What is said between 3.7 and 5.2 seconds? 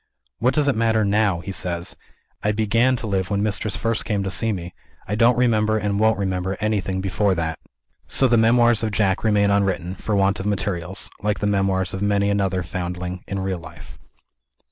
first came to see me. I